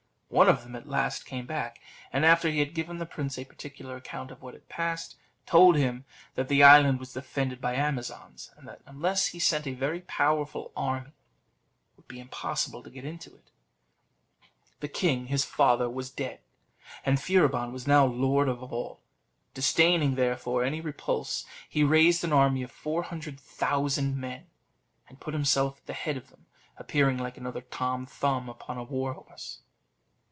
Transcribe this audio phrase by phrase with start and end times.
[0.41, 1.81] One of them at last came back,
[2.13, 5.75] and after he had given the prince a particular account of what had passed, told
[5.75, 9.99] him that the island was defended by Amazons, and that unless he sent a very
[9.99, 13.51] powerful army, it would be impossible to get into it.
[14.79, 16.39] The king his father was dead,
[17.05, 19.01] and Furibon was now lord of all:
[19.53, 24.47] disdaining, therefore, any repulse, he raised an army of four hundred thousand men,
[25.09, 26.45] and put himself at the head of them,
[26.77, 29.59] appearing like another Tom Thumb upon a war horse.